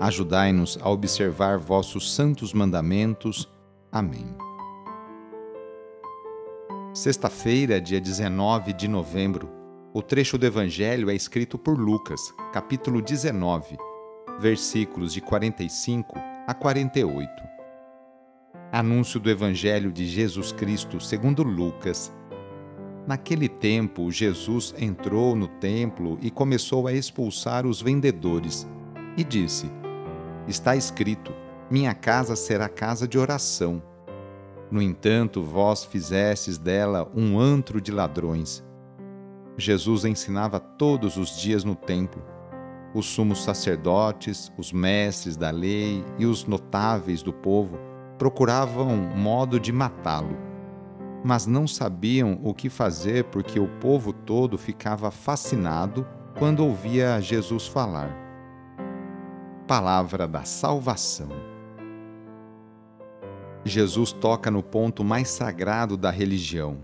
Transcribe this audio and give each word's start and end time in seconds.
Ajudai-nos 0.00 0.78
a 0.80 0.88
observar 0.88 1.58
vossos 1.58 2.14
santos 2.14 2.54
mandamentos. 2.54 3.46
Amém. 3.92 4.34
Sexta-feira, 6.94 7.78
dia 7.78 8.00
19 8.00 8.72
de 8.72 8.88
novembro, 8.88 9.50
o 9.92 10.00
trecho 10.00 10.38
do 10.38 10.46
Evangelho 10.46 11.10
é 11.10 11.14
escrito 11.14 11.58
por 11.58 11.78
Lucas, 11.78 12.18
capítulo 12.50 13.02
19, 13.02 13.76
versículos 14.40 15.12
de 15.12 15.20
45 15.20 16.18
a 16.46 16.54
48. 16.54 17.30
Anúncio 18.72 19.20
do 19.20 19.28
Evangelho 19.28 19.92
de 19.92 20.06
Jesus 20.06 20.50
Cristo 20.50 20.98
segundo 20.98 21.42
Lucas. 21.42 22.10
Naquele 23.06 23.50
tempo, 23.50 24.10
Jesus 24.10 24.74
entrou 24.78 25.36
no 25.36 25.46
templo 25.46 26.18
e 26.22 26.30
começou 26.30 26.86
a 26.86 26.92
expulsar 26.94 27.66
os 27.66 27.82
vendedores, 27.82 28.66
e 29.14 29.22
disse: 29.22 29.79
Está 30.48 30.74
escrito: 30.74 31.32
Minha 31.70 31.94
casa 31.94 32.34
será 32.34 32.68
casa 32.68 33.06
de 33.06 33.18
oração. 33.18 33.82
No 34.70 34.80
entanto, 34.80 35.42
vós 35.42 35.84
fizestes 35.84 36.56
dela 36.56 37.10
um 37.14 37.38
antro 37.38 37.80
de 37.80 37.90
ladrões. 37.90 38.64
Jesus 39.56 40.04
ensinava 40.04 40.58
todos 40.58 41.16
os 41.16 41.36
dias 41.38 41.64
no 41.64 41.74
templo. 41.74 42.22
Os 42.94 43.06
sumos 43.06 43.42
sacerdotes, 43.44 44.50
os 44.56 44.72
mestres 44.72 45.36
da 45.36 45.50
lei 45.50 46.04
e 46.18 46.24
os 46.24 46.44
notáveis 46.44 47.22
do 47.22 47.32
povo 47.32 47.78
procuravam 48.18 48.96
modo 48.96 49.60
de 49.60 49.72
matá-lo, 49.72 50.36
mas 51.24 51.46
não 51.46 51.66
sabiam 51.66 52.40
o 52.42 52.52
que 52.52 52.68
fazer 52.68 53.24
porque 53.24 53.60
o 53.60 53.68
povo 53.80 54.12
todo 54.12 54.58
ficava 54.58 55.10
fascinado 55.10 56.06
quando 56.38 56.64
ouvia 56.64 57.20
Jesus 57.20 57.66
falar 57.66 58.29
palavra 59.70 60.26
da 60.26 60.42
salvação. 60.42 61.28
Jesus 63.64 64.10
toca 64.10 64.50
no 64.50 64.64
ponto 64.64 65.04
mais 65.04 65.28
sagrado 65.28 65.96
da 65.96 66.10
religião, 66.10 66.78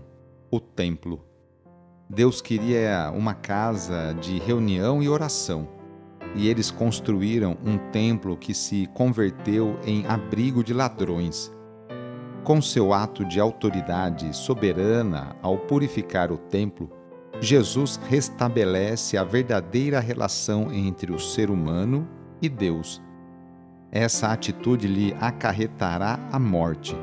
o 0.49 0.57
templo. 0.57 1.21
Deus 2.09 2.39
queria 2.39 3.11
uma 3.13 3.33
casa 3.33 4.13
de 4.13 4.39
reunião 4.39 5.03
e 5.03 5.09
oração, 5.09 5.67
e 6.33 6.47
eles 6.47 6.71
construíram 6.71 7.57
um 7.61 7.77
templo 7.91 8.37
que 8.37 8.53
se 8.53 8.87
converteu 8.93 9.77
em 9.83 10.07
abrigo 10.07 10.63
de 10.63 10.73
ladrões. 10.73 11.53
Com 12.45 12.61
seu 12.61 12.93
ato 12.93 13.25
de 13.25 13.37
autoridade 13.37 14.33
soberana 14.33 15.35
ao 15.41 15.57
purificar 15.57 16.31
o 16.31 16.37
templo, 16.37 16.89
Jesus 17.41 17.99
restabelece 18.07 19.17
a 19.17 19.25
verdadeira 19.25 19.99
relação 19.99 20.71
entre 20.71 21.11
o 21.11 21.19
ser 21.19 21.49
humano 21.49 22.07
e 22.41 22.49
Deus. 22.49 23.01
Essa 23.91 24.31
atitude 24.31 24.87
lhe 24.87 25.15
acarretará 25.19 26.19
a 26.31 26.37
morte. 26.37 26.95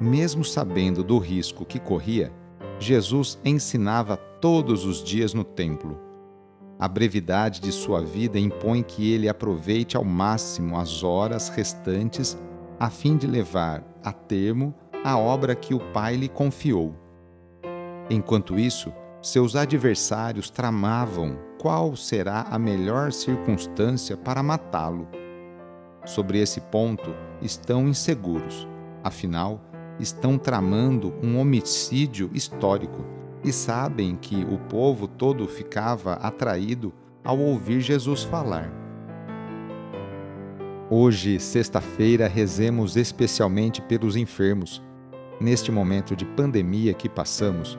Mesmo 0.00 0.44
sabendo 0.44 1.02
do 1.02 1.18
risco 1.18 1.64
que 1.64 1.78
corria, 1.78 2.32
Jesus 2.78 3.38
ensinava 3.44 4.16
todos 4.16 4.84
os 4.84 5.04
dias 5.04 5.34
no 5.34 5.44
templo. 5.44 6.00
A 6.78 6.88
brevidade 6.88 7.60
de 7.60 7.70
sua 7.70 8.00
vida 8.00 8.38
impõe 8.38 8.82
que 8.82 9.12
ele 9.12 9.28
aproveite 9.28 9.96
ao 9.96 10.04
máximo 10.04 10.78
as 10.78 11.02
horas 11.02 11.50
restantes 11.50 12.38
a 12.78 12.88
fim 12.88 13.18
de 13.18 13.26
levar 13.26 13.84
a 14.02 14.12
termo 14.12 14.74
a 15.04 15.18
obra 15.18 15.54
que 15.54 15.74
o 15.74 15.80
Pai 15.92 16.16
lhe 16.16 16.28
confiou. 16.28 16.94
Enquanto 18.08 18.58
isso, 18.58 18.92
seus 19.20 19.54
adversários 19.54 20.48
tramavam 20.48 21.49
qual 21.60 21.94
será 21.94 22.46
a 22.50 22.58
melhor 22.58 23.12
circunstância 23.12 24.16
para 24.16 24.42
matá-lo. 24.42 25.06
Sobre 26.06 26.40
esse 26.40 26.58
ponto, 26.58 27.14
estão 27.42 27.86
inseguros, 27.86 28.66
afinal, 29.04 29.60
estão 29.98 30.38
tramando 30.38 31.12
um 31.22 31.38
homicídio 31.38 32.30
histórico 32.32 33.04
e 33.44 33.52
sabem 33.52 34.16
que 34.16 34.42
o 34.42 34.56
povo 34.56 35.06
todo 35.06 35.46
ficava 35.46 36.14
atraído 36.14 36.94
ao 37.22 37.38
ouvir 37.38 37.82
Jesus 37.82 38.22
falar. 38.24 38.72
Hoje, 40.88 41.38
sexta-feira, 41.38 42.26
rezemos 42.26 42.96
especialmente 42.96 43.82
pelos 43.82 44.16
enfermos. 44.16 44.82
Neste 45.38 45.70
momento 45.70 46.16
de 46.16 46.24
pandemia 46.24 46.94
que 46.94 47.08
passamos, 47.08 47.78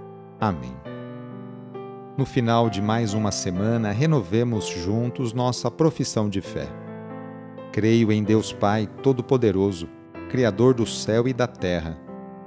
Amém. 0.41 0.75
No 2.17 2.25
final 2.25 2.67
de 2.67 2.81
mais 2.81 3.13
uma 3.13 3.31
semana, 3.31 3.91
renovemos 3.91 4.65
juntos 4.65 5.33
nossa 5.33 5.69
profissão 5.69 6.27
de 6.27 6.41
fé. 6.41 6.67
Creio 7.71 8.11
em 8.11 8.23
Deus 8.23 8.51
Pai 8.51 8.89
Todo-Poderoso, 9.03 9.87
Criador 10.31 10.73
do 10.73 10.83
céu 10.87 11.27
e 11.27 11.33
da 11.33 11.45
terra, 11.45 11.95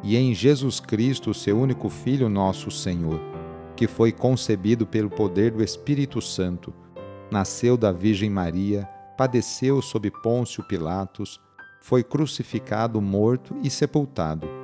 e 0.02 0.16
em 0.16 0.34
Jesus 0.34 0.80
Cristo, 0.80 1.32
seu 1.32 1.56
único 1.56 1.88
Filho, 1.88 2.28
nosso 2.28 2.68
Senhor, 2.68 3.20
que 3.76 3.86
foi 3.86 4.10
concebido 4.10 4.84
pelo 4.84 5.08
poder 5.08 5.52
do 5.52 5.62
Espírito 5.62 6.20
Santo, 6.20 6.74
nasceu 7.30 7.76
da 7.76 7.92
Virgem 7.92 8.28
Maria, 8.28 8.88
padeceu 9.16 9.80
sob 9.80 10.10
Pôncio 10.20 10.64
Pilatos, 10.64 11.40
foi 11.80 12.02
crucificado, 12.02 13.00
morto 13.00 13.54
e 13.62 13.70
sepultado 13.70 14.63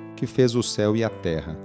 que 0.21 0.27
fez 0.27 0.53
o 0.53 0.61
céu 0.61 0.95
e 0.95 1.03
a 1.03 1.09
terra. 1.09 1.57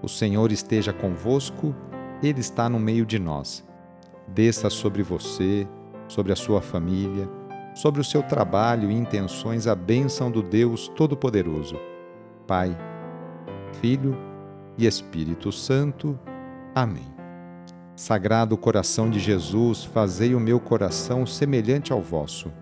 O 0.00 0.08
Senhor 0.08 0.52
esteja 0.52 0.92
convosco, 0.92 1.74
Ele 2.22 2.38
está 2.38 2.68
no 2.68 2.78
meio 2.78 3.04
de 3.04 3.18
nós. 3.18 3.66
Desça 4.28 4.70
sobre 4.70 5.02
você, 5.02 5.66
sobre 6.06 6.32
a 6.32 6.36
sua 6.36 6.62
família, 6.62 7.28
sobre 7.74 8.00
o 8.00 8.04
seu 8.04 8.22
trabalho 8.22 8.92
e 8.92 8.94
intenções 8.94 9.66
a 9.66 9.74
bênção 9.74 10.30
do 10.30 10.40
Deus 10.40 10.86
Todo-Poderoso, 10.86 11.74
Pai, 12.46 12.78
Filho 13.80 14.16
e 14.78 14.86
Espírito 14.86 15.50
Santo. 15.50 16.16
Amém. 16.76 17.12
Sagrado 17.96 18.56
coração 18.56 19.10
de 19.10 19.18
Jesus, 19.18 19.82
fazei 19.82 20.32
o 20.32 20.38
meu 20.38 20.60
coração 20.60 21.26
semelhante 21.26 21.92
ao 21.92 22.00
vosso. 22.00 22.52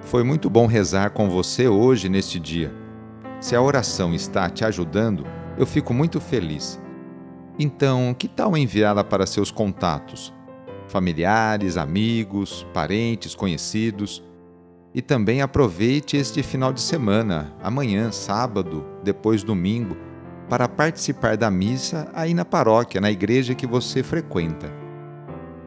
Foi 0.00 0.22
muito 0.22 0.48
bom 0.48 0.66
rezar 0.66 1.10
com 1.10 1.28
você 1.28 1.66
hoje 1.66 2.08
neste 2.08 2.38
dia. 2.38 2.81
Se 3.42 3.54
a 3.54 3.60
oração 3.60 4.14
está 4.14 4.48
te 4.48 4.64
ajudando, 4.64 5.26
eu 5.58 5.66
fico 5.66 5.92
muito 5.92 6.18
feliz. 6.18 6.80
Então, 7.58 8.14
que 8.18 8.26
tal 8.26 8.56
enviá-la 8.56 9.04
para 9.04 9.26
seus 9.26 9.50
contatos? 9.50 10.32
familiares, 10.92 11.78
amigos, 11.78 12.66
parentes, 12.74 13.34
conhecidos. 13.34 14.22
E 14.94 15.00
também 15.00 15.40
aproveite 15.40 16.18
este 16.18 16.42
final 16.42 16.70
de 16.70 16.82
semana, 16.82 17.56
amanhã, 17.62 18.12
sábado, 18.12 18.84
depois 19.02 19.42
domingo, 19.42 19.96
para 20.50 20.68
participar 20.68 21.34
da 21.38 21.50
missa 21.50 22.10
aí 22.12 22.34
na 22.34 22.44
paróquia, 22.44 23.00
na 23.00 23.10
igreja 23.10 23.54
que 23.54 23.66
você 23.66 24.02
frequenta. 24.02 24.70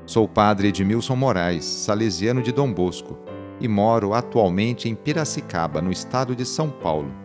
Sou 0.06 0.26
o 0.26 0.30
padre 0.30 0.68
Edmilson 0.68 1.16
Moraes, 1.16 1.66
salesiano 1.66 2.44
de 2.44 2.52
Dom 2.52 2.72
Bosco, 2.72 3.18
e 3.60 3.68
moro 3.68 4.14
atualmente 4.14 4.88
em 4.88 4.94
Piracicaba, 4.94 5.82
no 5.82 5.92
estado 5.92 6.36
de 6.36 6.46
São 6.46 6.70
Paulo. 6.70 7.25